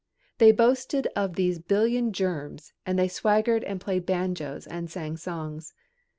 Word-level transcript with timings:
They 0.39 0.51
boasted 0.51 1.05
of 1.15 1.35
these 1.35 1.59
billion 1.59 2.11
germs 2.11 2.73
and 2.87 2.97
they 2.97 3.07
swaggered 3.07 3.63
and 3.63 3.79
played 3.79 4.03
banjos 4.07 4.65
and 4.65 4.89
sang 4.89 5.15
songs. 5.15 5.75